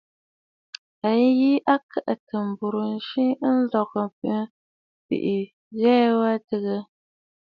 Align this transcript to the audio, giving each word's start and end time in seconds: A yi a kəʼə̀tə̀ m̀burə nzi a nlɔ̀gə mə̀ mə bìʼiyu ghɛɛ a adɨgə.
A 1.07 1.09
yi 1.39 1.51
a 1.73 1.75
kəʼə̀tə̀ 1.89 2.43
m̀burə 2.49 2.83
nzi 2.95 3.25
a 3.47 3.49
nlɔ̀gə 3.59 4.01
mə̀ 4.23 4.31
mə 4.39 4.39
bìʼiyu 5.07 5.47
ghɛɛ 5.79 6.05
a 6.13 6.19
adɨgə. 6.33 6.75